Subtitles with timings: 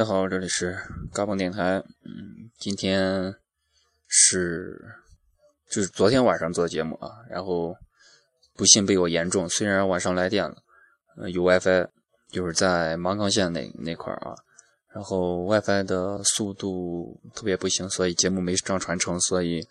[0.00, 0.78] 大家好，这里是
[1.12, 1.76] 嘎嘣电台。
[2.06, 3.34] 嗯，今天
[4.08, 4.82] 是
[5.70, 7.76] 就是昨天晚上做的节目啊，然后
[8.54, 9.46] 不幸被我言中。
[9.50, 10.56] 虽然晚上来电了，
[11.18, 11.86] 呃，有 WiFi，
[12.30, 14.34] 就是在芒康县那那块儿啊，
[14.94, 19.20] 然后 WiFi 的速度特别不行，所以节目没上传成。
[19.20, 19.62] 所以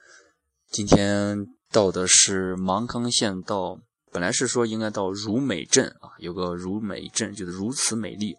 [0.70, 3.80] 今天到的是芒康县，到
[4.12, 8.38] 本来是说应该到如美镇啊，有个如美镇，就是如此美丽，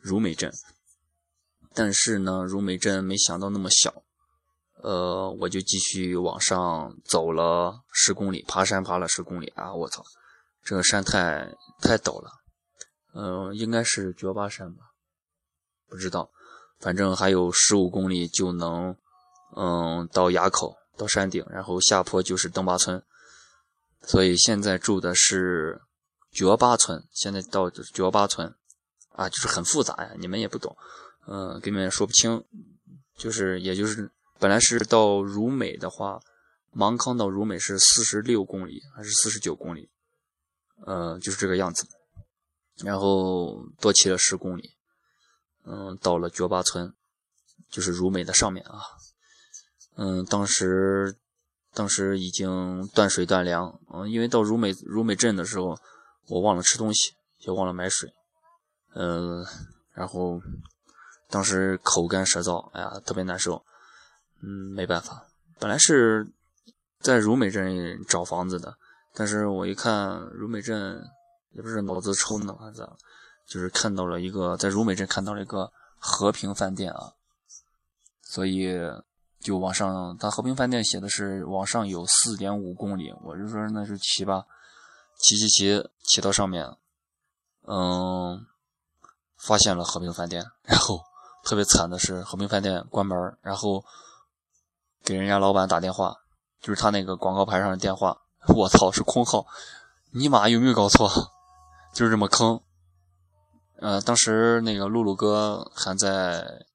[0.00, 0.52] 如美镇。
[1.78, 4.02] 但是呢，如美镇没想到那么小，
[4.82, 9.72] 呃，我就继续往上走了十公里，爬山爬了十公里啊！
[9.72, 10.02] 我操，
[10.64, 12.32] 这个山太太陡了，
[13.14, 14.86] 嗯，应该是绝巴山吧？
[15.88, 16.28] 不知道，
[16.80, 18.96] 反正还有十五公里就能，
[19.54, 23.00] 嗯，到垭口，到山顶，然后下坡就是登巴村，
[24.02, 25.80] 所以现在住的是
[26.32, 28.52] 绝巴村，现在到绝巴村，
[29.10, 30.76] 啊，就是很复杂呀，你们也不懂。
[31.30, 32.42] 嗯，根本说不清，
[33.14, 36.18] 就是，也就是，本来是到如美的话，
[36.72, 39.90] 芒康到如美是四十六公里还是四十九公里？
[40.86, 41.86] 呃，就是这个样子。
[42.82, 44.72] 然后多骑了十公里，
[45.64, 46.94] 嗯，到了绝巴村，
[47.68, 48.80] 就是如美的上面啊。
[49.96, 51.14] 嗯，当时，
[51.74, 55.78] 当时已经断水断粮，嗯，因为到如美如美镇的时候，
[56.28, 58.10] 我忘了吃东西，也忘了买水，
[58.94, 59.44] 嗯，
[59.92, 60.40] 然后。
[61.28, 63.64] 当时口干舌燥，哎呀，特别难受。
[64.40, 65.26] 嗯，没办法，
[65.58, 66.30] 本来是
[67.00, 68.78] 在如美镇找房子的，
[69.12, 71.04] 但是我一看如美镇，
[71.50, 72.88] 也不是脑子抽呢还是咋，
[73.48, 77.14] 就是看到了一个在如美镇看到了一个和平饭店啊，
[78.22, 78.78] 所以
[79.40, 84.44] 就往上，它和平饭店写的是往上有四点五公里，我就说那就骑吧，
[85.16, 86.64] 骑骑骑骑到上面，
[87.66, 88.46] 嗯，
[89.36, 91.07] 发现了和平饭店，然后。
[91.48, 93.82] 特别惨的是和平饭店关门，然后
[95.02, 96.14] 给人家老板打电话，
[96.60, 98.20] 就是他那个广告牌上的电话，
[98.54, 99.46] 我操是空号，
[100.10, 101.10] 尼玛有没有搞错？
[101.94, 102.60] 就是这么坑。
[103.80, 106.66] 呃，当时那个露露哥还在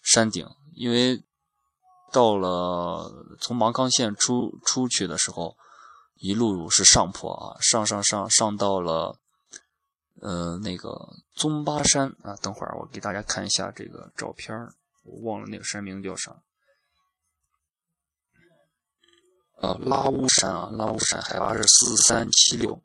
[0.00, 1.22] 山顶，因为
[2.10, 5.54] 到了从芒康县出出去的时候，
[6.14, 9.18] 一路是上坡啊，上上上上到了。
[10.20, 14.56] 呃，那个宗巴山啊，等会儿我给大家看一下这个照片
[15.02, 16.36] 我忘了那个山名叫啥。
[19.60, 22.80] 呃，拉乌山啊，拉乌山海拔是四三七六，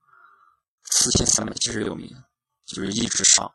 [0.85, 2.15] 四千三百七十六米，
[2.65, 3.51] 就是一直上，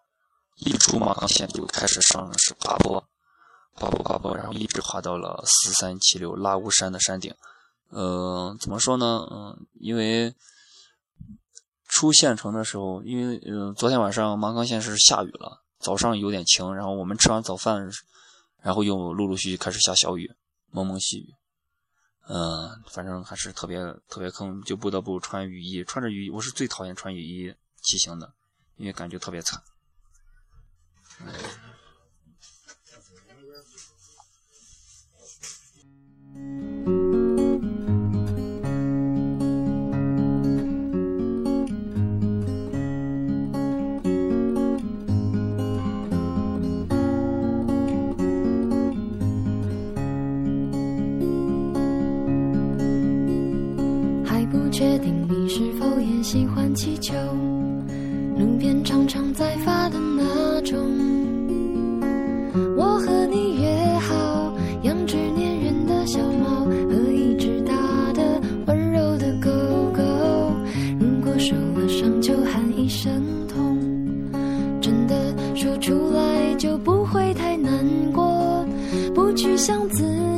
[0.57, 3.03] 一出马康县就开始上是爬坡，
[3.75, 7.35] 爬坡爬坡，然后一直爬到了四三七六拉乌山的山顶。
[7.89, 9.27] 呃，怎么说呢？
[9.31, 10.33] 嗯，因为。
[12.03, 17.89] 出县城的时候，因为嗯，昨天晚上芒康县是下雨了，早上有点晴，然后我们吃完早饭，
[18.61, 20.29] 然后又陆陆续续开始下小雨，
[20.73, 21.33] 蒙蒙细雨，
[22.27, 28.33] 嗯，反正还是特别特别坑，就不得不穿雨衣，穿着雨衣，我是最讨厌穿雨衣骑行的，
[28.75, 29.63] 因为感觉特别惨。
[55.63, 57.15] 是否也喜欢气球，
[58.37, 60.77] 路边常常在发的那种。
[62.77, 63.71] 我和你约
[64.01, 64.53] 好，
[64.83, 67.73] 养只粘人的小猫和一只大
[68.13, 69.51] 的温柔的狗
[69.95, 70.03] 狗。
[70.99, 73.79] 如果受了伤就喊一声痛，
[74.81, 78.67] 真的说出来就不会太难过。
[79.15, 80.32] 不去想自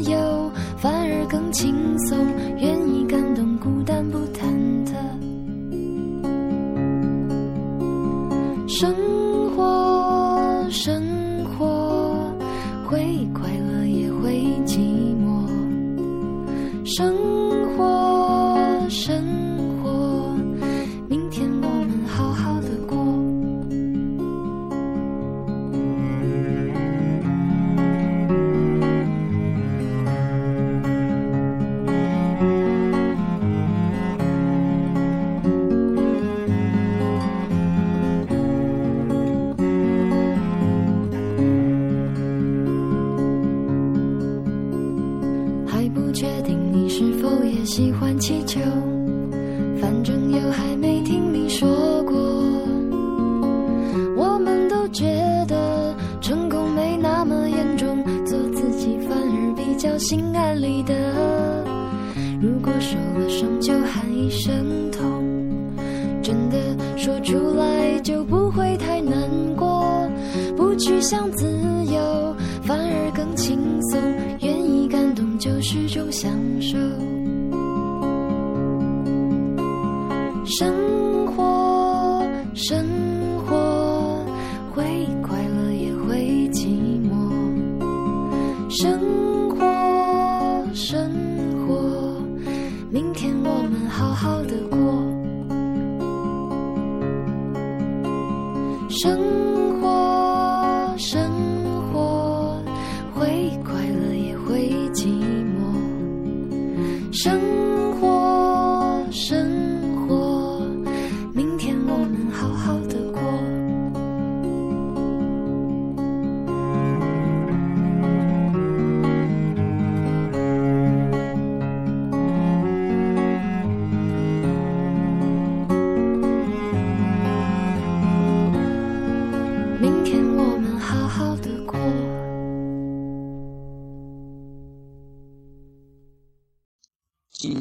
[80.46, 80.93] 生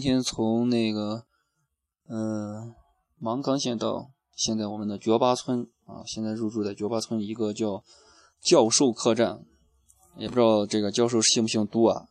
[0.03, 1.23] 今天从那个，
[2.09, 2.75] 嗯、
[3.19, 7.81] 芒康县到现在我们的觉巴村啊，现在入住在觉巴村一个叫
[8.41, 9.45] 教授客栈，
[10.17, 12.09] 也不知道这个教授姓不姓都啊？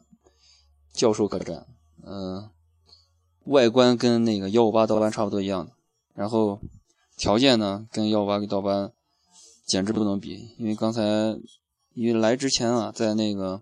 [0.94, 1.66] 教授客栈，
[2.02, 2.48] 嗯、
[3.44, 5.72] 外观跟那个幺五八盗班差不多一样的，
[6.14, 6.62] 然后
[7.18, 8.90] 条件呢跟幺五八跟盗班
[9.66, 11.02] 简直不能比，因为刚才
[11.92, 13.60] 因为来之前啊，在那个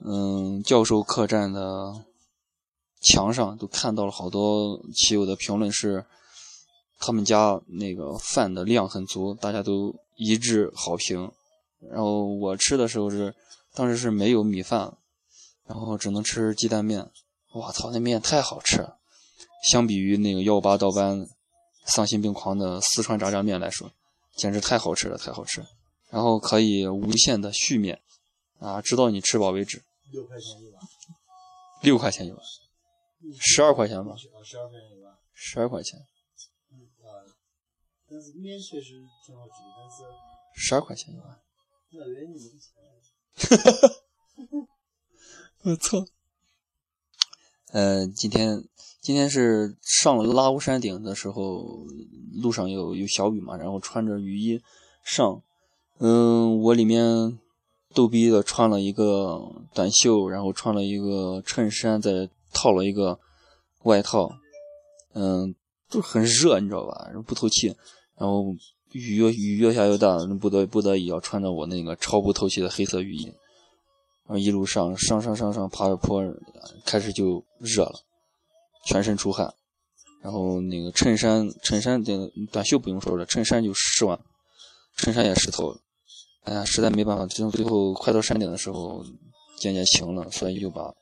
[0.00, 2.04] 嗯教授客栈的
[3.02, 6.04] 墙上都看到了好多骑友的评论是，
[6.98, 11.30] 他们家那个饭的量很足，大家都一致好评。
[11.90, 13.34] 然后我吃的时候是，
[13.74, 14.96] 当时是没有米饭，
[15.66, 17.10] 然后只能吃鸡蛋面。
[17.52, 18.96] 我操，那面太好吃了！
[19.70, 21.28] 相比于那个幺五八道班
[21.84, 23.90] 丧心病狂的四川炸酱面来说，
[24.36, 25.66] 简直太好吃了，太好吃了。
[26.08, 28.00] 然后可以无限的续面，
[28.58, 29.82] 啊，直到你吃饱为止。
[30.10, 30.82] 六块钱一碗，
[31.82, 32.40] 六块钱一碗，
[33.38, 36.00] 十二块钱吧，啊，十二块钱一碗，十二块钱，
[36.72, 37.24] 嗯啊，
[38.08, 40.02] 但是面确实挺好吃的，但是
[40.54, 41.40] 十二块钱一碗。
[41.92, 42.72] 我以为你没钱。
[45.62, 46.04] 我操！
[47.72, 48.64] 呃，今天
[49.00, 51.86] 今天是上了拉乌山顶的时候，
[52.42, 54.60] 路上有有小雨嘛，然后穿着雨衣
[55.04, 55.42] 上。
[55.98, 57.38] 嗯，我里面
[57.94, 63.18] 逗逼的穿了一个短袖，然后穿了一个衬衫，再套了一个
[63.82, 64.30] 外套。
[65.14, 65.54] 嗯，
[65.90, 67.10] 就很热，你知道吧？
[67.26, 67.66] 不透气。
[68.16, 68.54] 然后
[68.92, 73.26] 雨越雨越下越大，不得不得已要穿着我那个超不透气的黑色雨衣。
[74.24, 76.22] 然后一路上上上上上爬着坡，
[76.86, 77.94] 开始就热了，
[78.86, 79.52] 全身出汗，
[80.22, 84.18] 然后那个衬衫衬衫的短袖不用说了，衬衫就湿完，
[84.96, 85.78] 衬衫也湿透了。
[86.44, 89.04] 哎呀，实在没办法，最后最后快到山顶的时候，
[89.58, 90.94] 渐渐晴了，所以就把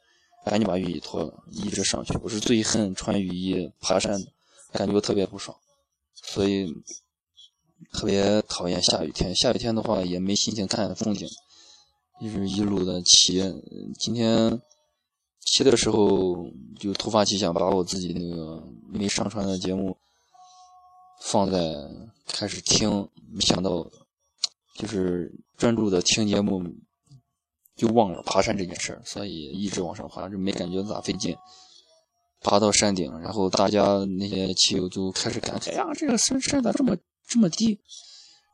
[0.44, 2.18] 赶紧把雨衣脱了，一直上去。
[2.22, 4.26] 我是最恨穿雨衣爬山的，
[4.72, 5.56] 感觉特别不爽，
[6.14, 6.66] 所以
[7.92, 9.34] 特别讨厌下雨天。
[9.36, 11.28] 下雨天的话也没心情看风景。
[12.22, 13.42] 就是一路的骑，
[13.98, 14.60] 今天
[15.40, 16.46] 骑的时候
[16.78, 19.96] 就突发奇想，把我自己那个没上传的节目
[21.22, 21.58] 放在
[22.26, 23.90] 开始听，没想到
[24.74, 26.62] 就是专注的听节目，
[27.76, 31.36] 就忘了爬山这件事儿，所以一直往上爬，就没感觉咋费劲。
[32.42, 36.96] 爬到山顶，然后大家那些骑友就开始感慨：“哎呀，这个山山咋这么
[37.26, 37.78] 这么低，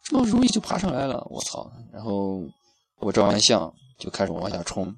[0.03, 1.27] 这么容易就爬上来了？
[1.31, 2.43] 我操！”然后。
[2.99, 4.97] 我照完相就开始往下冲，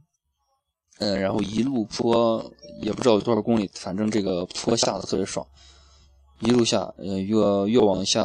[1.00, 2.40] 嗯，然后一路坡
[2.80, 5.44] 也不知道有多少公里，反正这个坡下的特别爽，
[6.38, 8.22] 一路下，嗯，越越往下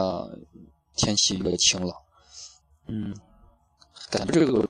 [0.96, 1.98] 天气越晴朗，
[2.86, 3.16] 嗯，
[4.12, 4.64] 感觉这个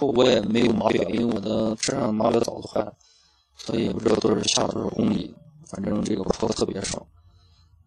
[0.00, 2.94] 后我也没有码表，因为我的车上码表早都坏了，
[3.56, 5.34] 所以也不知道多少下多少公里，
[5.66, 7.06] 反正这个坡特别少，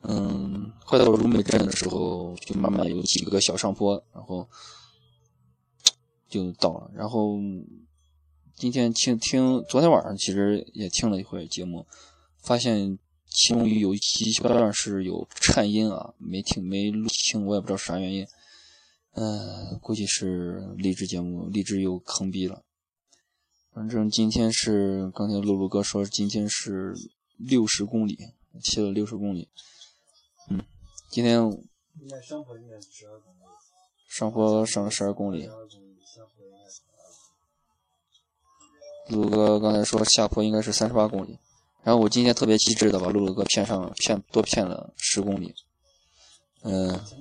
[0.01, 4.47] 嗯，快到如美镇的时候，就慢慢有几个小上坡，然后。
[6.29, 7.37] 就到了，然后
[8.53, 11.87] 今天听听，昨天晚上其实也听了一会儿节目，
[12.41, 12.99] 发现
[13.29, 18.27] 其中有一期小段是有颤音啊，没听没录清，我也不知道啥原因，
[19.19, 22.63] 嗯，估计是励志节目，励志又坑逼了。
[23.73, 26.93] 反正今天是刚才露露哥说今天是
[27.35, 28.15] 六十公里，
[28.61, 29.49] 骑了六十公里，
[30.51, 30.63] 嗯，
[31.09, 33.39] 今天应该上坡应该是十二公里，
[34.07, 35.49] 上坡上了十二公里。
[39.09, 41.39] 露露哥刚才说下坡应该是三十八公里，
[41.81, 45.55] 然后我今天特别机智的把露露哥骗上骗多骗了十公里，
[46.61, 47.17] 嗯、前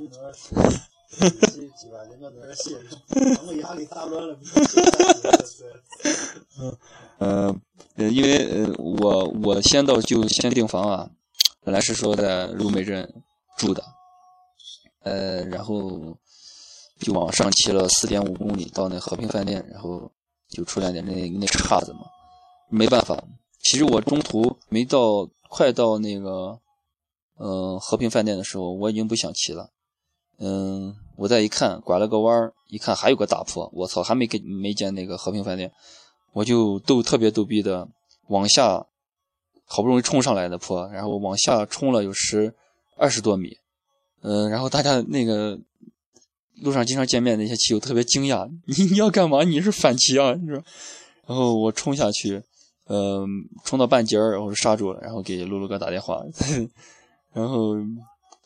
[1.18, 2.96] 面都是几万人家都是写着，
[3.46, 4.38] 我压力大乱了，
[7.18, 7.56] 呃，
[7.96, 11.10] 呃，因为呃，我我先到就先订房啊，
[11.62, 13.22] 本来是说在如美镇
[13.56, 13.82] 住的，
[15.00, 16.18] 呃，然后
[17.00, 20.10] 就往上骑了四点五公里到那和平饭店，然后
[20.48, 22.00] 就出现点那那岔子嘛，
[22.68, 23.22] 没办法。
[23.62, 26.58] 其实我中途没到快到那个
[27.36, 29.70] 呃和平饭店的时候，我已经不想骑了。
[30.38, 35.70] 嗯，我再一看，拐了个弯儿，一看还有个大坡，我操，还没给没见那个和平饭店。
[36.32, 37.88] 我就逗特别逗逼的
[38.28, 38.86] 往下，
[39.64, 42.54] 好不容易冲上来的坡，然后往下冲了有十
[42.96, 43.56] 二十多米，
[44.20, 45.58] 嗯、然后大家那个
[46.60, 49.42] 路上经常见面那些骑友特别惊讶，你你要干嘛？
[49.44, 50.34] 你是反骑啊？
[50.34, 50.62] 你说，
[51.26, 52.42] 然后我冲下去，
[52.88, 53.26] 嗯、
[53.64, 56.22] 冲到半截儿，然后刹住了，然后给露露哥打电话，
[57.32, 57.76] 然后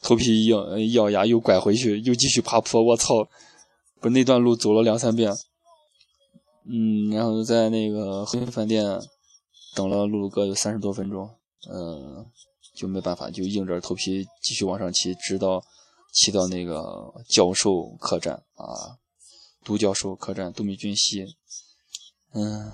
[0.03, 3.29] 头皮一咬一咬牙又拐回去，又继续爬坡，我操！
[4.01, 5.31] 不那段路走了两三遍。
[6.65, 8.85] 嗯，然后在那个和平饭店
[9.75, 11.29] 等了露露哥有三十多分钟，
[11.71, 12.25] 嗯，
[12.75, 15.63] 就没办法，就硬着头皮继续往上骑，直到
[16.13, 16.83] 骑到那个
[17.29, 18.97] 教授客栈啊，
[19.65, 21.27] 都教授客栈，杜米俊西，
[22.33, 22.73] 嗯，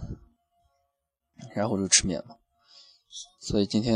[1.55, 2.37] 然后就吃面嘛。
[3.41, 3.95] 所以今天、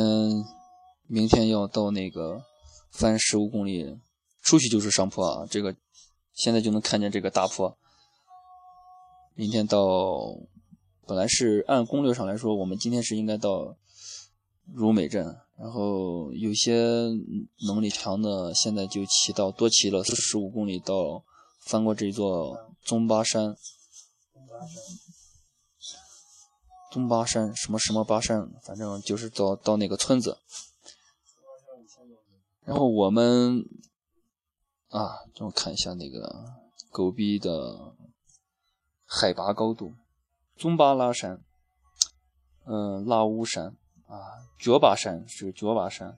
[1.07, 2.41] 明天要到那个
[2.91, 3.99] 翻十五公里，
[4.43, 5.75] 出去就是上坡啊，这个
[6.35, 7.77] 现在就能看见这个大坡。
[9.35, 10.37] 明天到，
[11.07, 13.77] 本来是按攻略上来说，我们今天是应该到
[14.73, 15.25] 如美镇，
[15.57, 16.75] 然后有些
[17.67, 21.25] 能力强的，现在就骑到多骑了四十五公里到
[21.61, 23.57] 翻过这座宗巴山，
[26.93, 30.39] 宗巴山什么什么巴山，反正就是到到那个村子，
[32.71, 33.69] 然后我们
[34.91, 36.45] 啊，让我看一下那个
[36.91, 37.97] 狗逼的。
[39.13, 39.93] 海拔高度，
[40.55, 41.43] 宗巴拉山，
[42.65, 46.17] 嗯，拉乌山啊，觉巴山是觉巴山，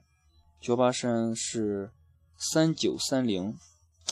[0.61, 1.91] 觉巴山是
[2.37, 3.57] 三九三零，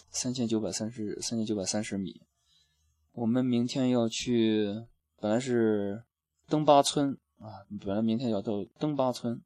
[0.09, 2.23] 三千九百三十三千九百三十米。
[3.11, 6.03] 我们明天要去，本来是
[6.47, 9.43] 登巴村啊，本来明天要到登巴村，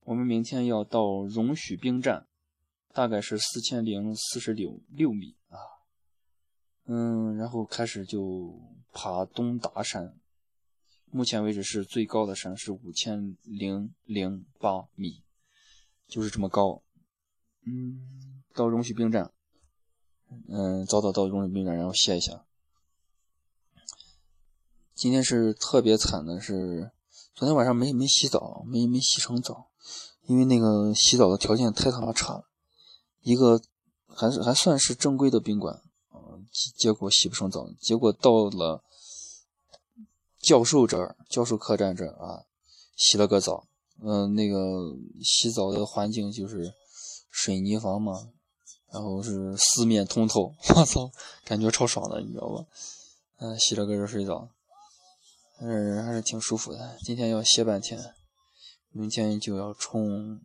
[0.00, 2.26] 我们明天要到荣许兵站，
[2.92, 5.58] 大概是四千零四十六六米啊。
[6.86, 8.60] 嗯，然后开始就
[8.92, 10.18] 爬东达山，
[11.10, 15.22] 目前为止是最高的山，是五千零零八米，
[16.08, 16.82] 就是这么高。
[17.64, 19.32] 嗯，到荣许兵站，
[20.48, 22.44] 嗯，早早到荣许兵站，然后歇一下。
[24.94, 26.90] 今天是特别惨的是，
[27.34, 29.70] 昨天晚上没没洗澡，没没洗成澡，
[30.26, 32.44] 因为那个洗澡的条件太他妈差了，
[33.22, 33.60] 一个
[34.06, 35.82] 还是还算是正规的宾馆。
[36.76, 38.84] 结果洗不成澡，结果到了
[40.38, 42.44] 教授这儿，教授客栈这儿啊，
[42.94, 43.66] 洗了个澡。
[44.02, 46.74] 嗯、那个洗澡的环境就是
[47.30, 48.28] 水泥房嘛，
[48.92, 51.10] 然后是四面通透， 我操，
[51.44, 52.66] 感觉超爽的，你知道吧？
[53.38, 54.48] 嗯、洗了个热水澡，
[55.58, 56.98] 但是还是挺舒服的。
[57.02, 58.14] 今天要歇半天，
[58.90, 60.38] 明天就要冲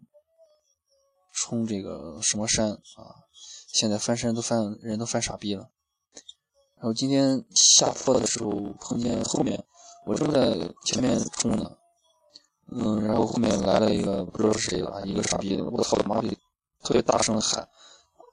[1.38, 3.30] 冲这个什么山啊？
[3.72, 5.70] 现在翻山都翻人都翻傻逼了。
[6.76, 9.64] 然后今天下坡的时候碰见后面，
[10.06, 11.78] 我正在前面冲呢，
[12.72, 16.30] 嗯，然后后面来了一个不知道是谁了，一个傻逼，我操他妈的，
[16.84, 17.68] 特别大声的喊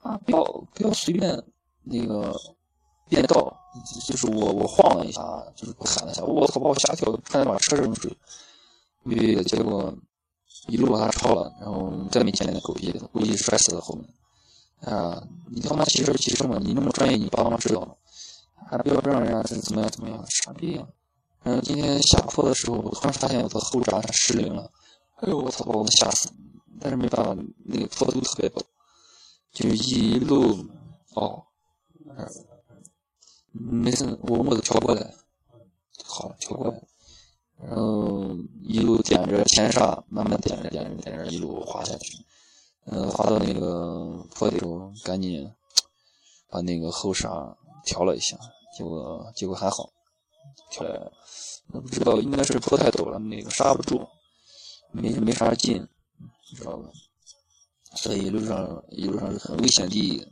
[0.03, 0.45] 啊，不要
[0.75, 1.43] 不要随便
[1.83, 2.35] 那个
[3.09, 3.55] 变道，
[4.07, 5.23] 就是我我晃了一下，
[5.55, 9.95] 就是喊了一下，我操把我吓跳，差点把车扔出去，结果
[10.67, 14.09] 一路把他超了，然后再没见那狗逼，估计摔死在后面。
[14.81, 17.95] 啊，你他妈骑车骑车嘛，你那么专业，你爸妈知道吗。
[18.67, 20.89] 还不要让人家怎么样怎么样，傻逼啊！
[21.43, 24.71] 然后今天下坡的时候，我突然发现我的后闸失灵了，
[25.17, 26.31] 哎呦我操，把我吓死！
[26.81, 28.63] 但是没办法，那个坡度特别陡，
[29.53, 30.67] 就一路
[31.15, 31.45] 哦，
[33.53, 35.15] 没事，我我都调过来，
[36.05, 36.83] 好，调过来，
[37.63, 42.19] 然后一路点着前刹，慢慢点着点着点着，一路滑下去，
[42.87, 45.51] 嗯，滑到那个坡底时候，赶紧
[46.49, 47.57] 把那个后刹。
[47.87, 48.35] 调了一下，
[48.75, 49.91] 结果结果还好，
[50.71, 51.13] 调来了，
[51.67, 54.01] 不知道应该是坡太陡了，那个刹不住，
[54.91, 55.87] 没没啥劲，
[56.51, 56.89] 你知道吧？
[57.97, 60.27] 所以一路上一路上是很危险的。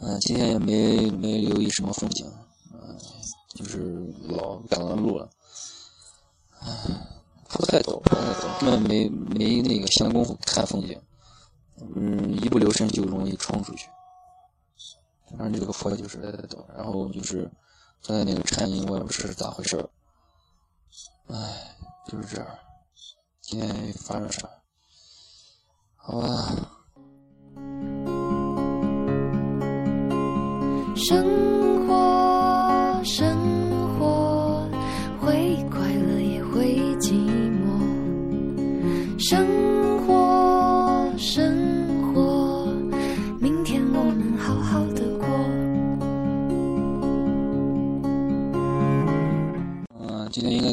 [0.00, 2.26] 嗯、今天也没没留意什么风景，
[2.72, 2.98] 嗯、
[3.54, 5.30] 就是老赶完路了。
[7.72, 11.00] 太懂，不太懂，根本没没那个闲工夫看风景。
[11.96, 13.88] 嗯，一不留神就容易冲出去。
[15.30, 17.50] 反正这个佛就是不太懂，然后就是
[18.06, 19.88] 刚才那个颤音，我也不知道是咋回事儿。
[21.28, 21.74] 唉，
[22.06, 22.46] 就是这样。
[23.40, 24.46] 今天发生啥？
[25.96, 26.68] 好吧。
[30.94, 31.41] 生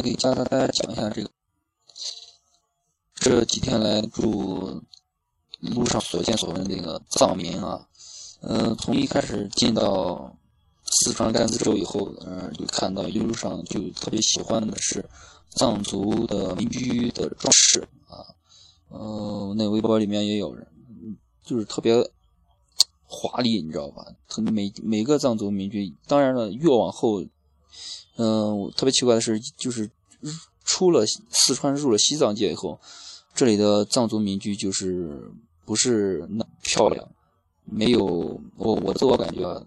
[0.10, 1.30] 给大大家讲一下这个
[3.14, 4.82] 这几天来住
[5.60, 7.88] 路上所见所闻的那个藏民啊。
[8.42, 10.36] 嗯，从一开始进到
[10.84, 15.08] 四川甘孜州以后，嗯，就看到一路上就特别喜欢的是
[15.50, 18.26] 藏族的民居的装饰啊。
[18.88, 20.66] 呃，那微博里面也有人，
[21.44, 21.94] 就是特别
[23.04, 24.06] 华丽，你知道吧？
[24.28, 27.22] 特每每个藏族民居，当然了，越往后，
[28.16, 29.92] 嗯，特别奇怪的是，就是
[30.64, 32.80] 出了四川入了西藏界以后，
[33.34, 35.32] 这里的藏族民居就是
[35.66, 37.08] 不是那漂亮。
[37.72, 38.04] 没有
[38.58, 39.64] 我我自我感觉，啊，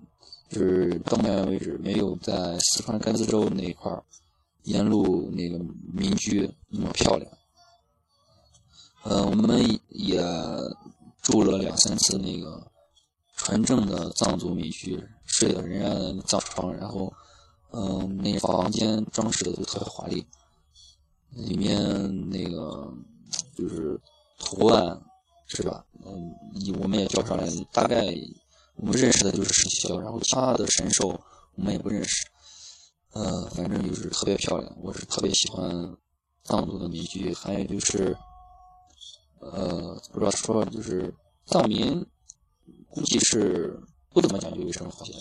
[0.49, 4.03] 就是到目前为止没有在四川甘孜州那一块儿
[4.65, 5.57] 沿路那个
[5.93, 7.31] 民居那么漂亮。
[9.05, 10.21] 呃，我们也
[11.21, 12.71] 住了两三次那个
[13.37, 17.13] 纯正的藏族民居，睡的人家的藏床，然后
[17.71, 20.27] 嗯，那房间装饰的都特别华丽，
[21.35, 22.93] 里面那个
[23.57, 24.01] 就是
[24.39, 25.01] 图案。
[25.55, 25.85] 是吧？
[26.07, 26.35] 嗯，
[26.81, 28.07] 我们也叫上来，大概
[28.77, 31.09] 我们认识的就是石鸮，然后其他的神兽
[31.57, 32.27] 我们也不认识。
[33.11, 35.95] 呃，反正就是特别漂亮，我是特别喜欢
[36.43, 37.35] 藏族的民居。
[37.35, 38.17] 还有就是，
[39.41, 41.15] 呃，不知道说就是
[41.45, 42.03] 藏民
[42.89, 45.15] 估计是不怎么讲究卫生好像。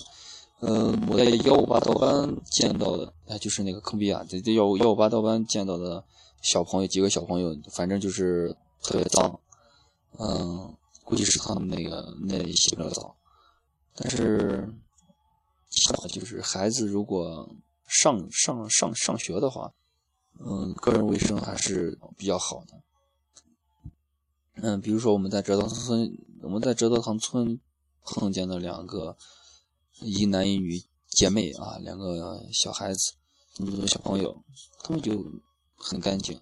[0.62, 6.04] 呃，我在幺五八道班见到的，哎，就是那个坑逼啊，在在幺幺五八道班见到的
[6.44, 9.40] 小朋友，几个小朋友，反正就是特别脏。
[10.20, 13.16] 嗯，估计是他们那个那里洗不了澡，
[13.96, 14.72] 但是，
[16.10, 17.50] 就是孩子如果
[17.88, 19.74] 上上上上学的话，
[20.40, 22.82] 嗯，个人卫生还是比较好的。
[24.58, 27.60] 嗯，比如说我们在折道村，我们在折道塘村
[28.06, 29.18] 碰见了两个
[30.02, 33.14] 一男一女姐妹啊，两个小孩子，
[33.56, 34.36] 很多小朋友，
[34.84, 35.24] 他们就
[35.78, 36.36] 很干净，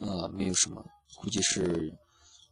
[0.00, 0.84] 啊，没有什么，
[1.16, 1.92] 估计是。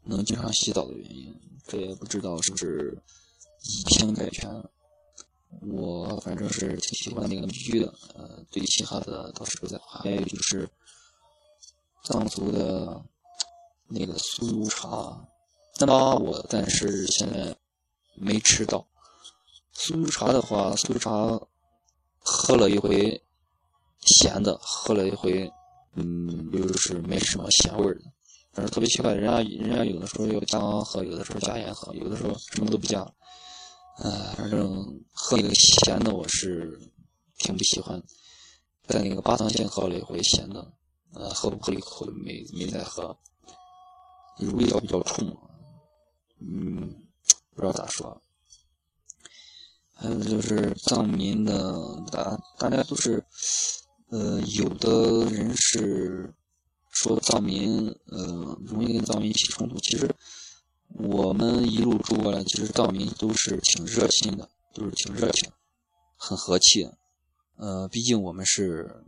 [0.04, 1.34] 能经常洗澡的原因，
[1.66, 2.98] 这也不知道是不是
[3.62, 4.50] 以偏概全。
[5.60, 9.98] 我反正是挺喜欢那个民居的，呃，对其他的倒是不在乎。
[9.98, 10.66] 还有就是
[12.04, 13.04] 藏族的
[13.86, 15.28] 那个酥油茶，
[15.80, 17.54] 那我暂时现在
[18.14, 18.86] 没吃到。
[19.78, 21.40] 酥油茶的话，酥油茶
[22.18, 23.22] 喝了一回
[24.00, 25.48] 咸的，喝了一回，
[25.94, 28.00] 嗯，就是没什么咸味的。
[28.52, 33.00] 反正特别奇怪，人家人家有的时候要加糖喝，有的时候加盐喝，有的时候什么都不加。
[33.98, 36.76] 呃，反正喝那个咸的我是
[37.38, 38.02] 挺不喜欢，
[38.88, 40.72] 在那个巴塘县喝了一回咸的，
[41.14, 43.16] 呃，喝不喝一口没没再喝，
[44.56, 45.24] 味道比较冲，
[46.40, 46.92] 嗯，
[47.54, 48.20] 不知道咋说。
[49.98, 51.52] 还有就是藏民的，
[52.10, 53.22] 大大家都是，
[54.10, 56.34] 呃，有的人是。
[56.90, 59.78] 说藏民，呃，容易跟藏民起冲突。
[59.78, 60.12] 其实
[60.94, 65.48] 我们一路住过来，其实藏民都是挺热心的，都是挺热情，
[66.16, 66.90] 很和气。
[67.56, 69.04] 呃，毕竟我们是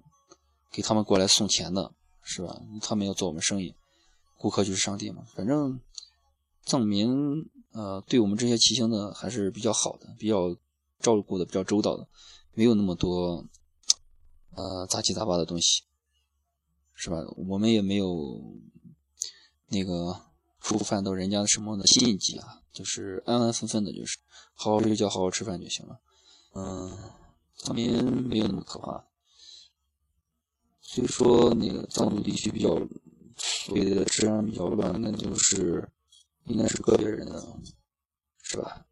[0.70, 2.60] 给他们过来送钱的，是吧？
[2.80, 3.74] 他们要做我们生意，
[4.38, 5.24] 顾客就是上帝嘛。
[5.34, 5.80] 反正
[6.64, 10.54] 藏民，呃，对我们这些骑行的还是比较好的，比较
[11.00, 12.06] 照顾的比较周到的，
[12.52, 13.44] 没有那么多，
[14.54, 15.82] 呃，杂七杂八的东西。
[17.02, 17.16] 是吧？
[17.48, 18.38] 我们也没有
[19.68, 20.20] 那个
[20.60, 24.18] 触犯到人家什么的禁忌啊，就是安安分分的，就是
[24.52, 25.98] 好好睡觉、好好吃饭就行了。
[26.52, 26.94] 嗯，
[27.56, 29.02] 藏民没有那么可怕。
[30.82, 32.68] 所以说，那个藏族地区比较
[33.38, 35.88] 所谓的治安比较乱，那就是
[36.44, 37.42] 应该是个别人的，
[38.42, 38.84] 是吧？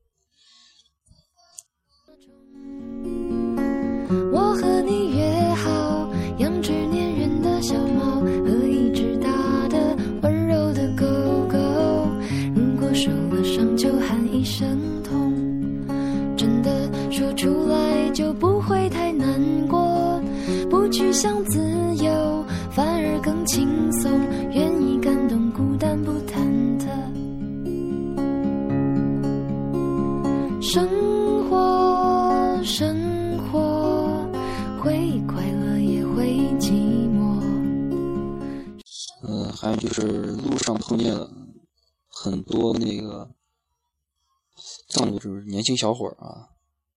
[45.68, 46.48] 轻小伙啊，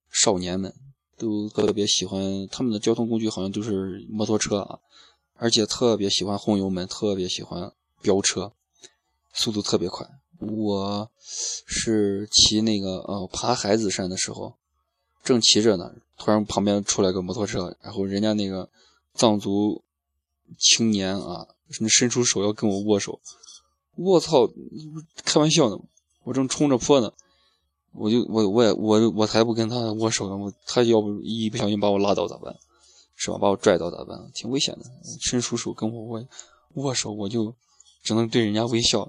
[0.10, 0.74] 少年们
[1.18, 4.80] 都特别喜欢他们的交通工具，好像都是摩托车啊，
[5.36, 7.70] 而且特别喜欢轰油门，特别喜欢
[8.02, 8.54] 飙车，
[9.34, 10.10] 速度特别快。
[10.40, 11.12] 我
[11.66, 14.54] 是骑那个呃爬海子山的时候，
[15.22, 18.70] 正骑着呢，突然旁边出来个摩托车，然后人家那个
[19.14, 19.84] 藏族
[20.58, 21.46] 青年啊，
[21.90, 23.20] 伸出手要跟我握手，
[23.96, 24.50] 我操，
[25.26, 25.78] 开玩笑呢！
[26.24, 27.12] 我正冲着坡呢，
[27.94, 32.56] 我就我我也我我才不跟他握手呢，我他要不一不小心把我拉倒咋办？
[33.16, 33.38] 是吧？
[33.38, 34.32] 把我拽倒咋办？
[34.34, 34.86] 挺危险的。
[35.20, 36.26] 伸出手跟我握
[36.76, 37.54] 握手，我就
[38.02, 39.06] 只能对人家微笑，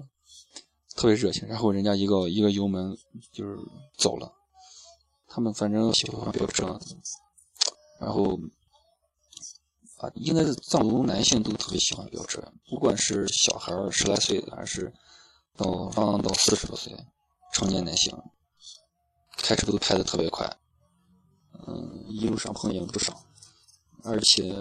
[0.95, 1.47] 特别热情。
[1.47, 2.95] 然后人家一个一个油门
[3.31, 3.57] 就是
[3.97, 4.31] 走了。
[5.27, 6.79] 他们反正喜欢飙车，
[7.99, 8.37] 然后
[9.97, 14.93] 啊，应该是藏族男性都特别喜欢飙车，不管是小孩十来岁，还是
[15.57, 16.93] 到上到四十多岁
[17.53, 18.15] 成年男性，
[19.37, 20.49] 开车都开得特别快。
[21.65, 23.17] 嗯，一路上碰见不少，
[24.03, 24.53] 而且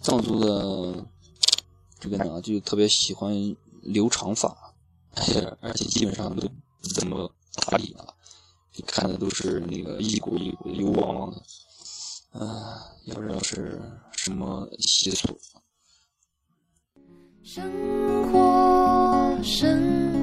[0.00, 1.04] 藏族的
[1.98, 3.34] 这个呢，就特别喜欢
[3.82, 4.48] 留长发，
[5.16, 6.48] 而且而且基本上都
[6.80, 8.06] 不怎么打理啊。
[8.86, 11.42] 看的都是那个一股一股油汪汪的，
[12.38, 13.80] 啊，也不知道是
[14.12, 15.38] 什么习俗。
[17.42, 20.15] 生活，生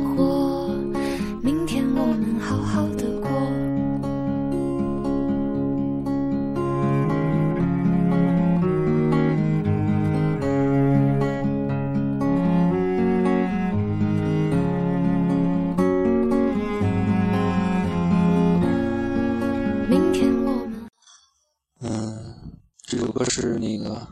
[22.95, 24.07] 这首歌是那个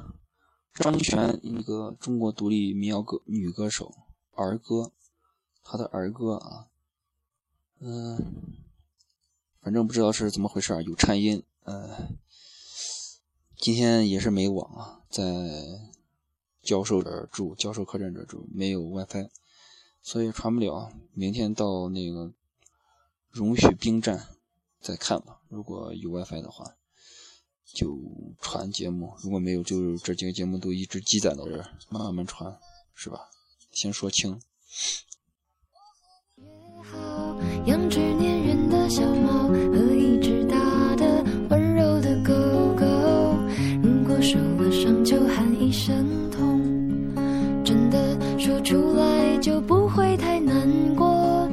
[0.74, 3.94] 张悬，一个中国独立民谣歌女歌手
[4.34, 4.92] 儿歌，
[5.62, 6.68] 她的儿歌啊，
[7.80, 8.18] 嗯，
[9.62, 11.44] 反正不知道是怎么回事儿，有颤音。
[11.64, 12.10] 呃，
[13.56, 15.22] 今天也是没网啊，在
[16.64, 19.30] 教授这住，教授客栈这住，没有 WiFi，
[20.02, 20.92] 所以传不了。
[21.14, 22.34] 明天到那个
[23.30, 24.30] 容许兵站
[24.80, 25.42] 再看吧。
[25.50, 26.76] 如果有 WiFi 的话，
[27.74, 27.98] 就
[28.42, 32.54] 传节目；如果没有，就是这几个节目都一直积攒到这儿，慢慢传，
[32.96, 33.20] 是吧？
[33.72, 34.40] 先说清。
[36.84, 42.34] 好，养只粘人的小猫和一只大的温柔的狗
[42.76, 42.86] 狗。
[43.82, 46.60] 如果受了伤，就喊一声痛，
[47.64, 51.48] 真的说出来就不会太难过。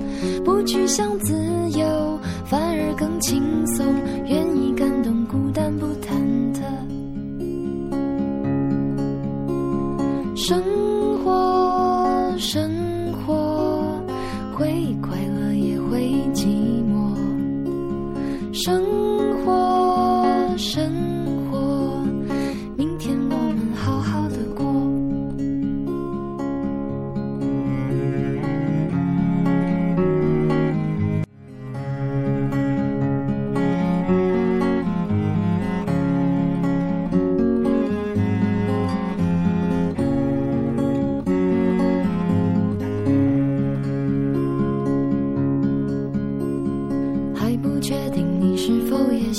[0.45, 1.35] 不去想自
[1.71, 3.95] 由，反而更轻松，
[4.27, 4.48] 愿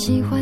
[0.02, 0.39] 喜欢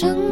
[0.00, 0.27] 生